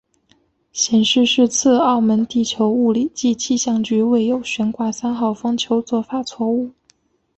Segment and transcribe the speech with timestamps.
[0.71, 6.71] 显示是次澳门地球物理暨气象局未有悬挂三号风球做法错误。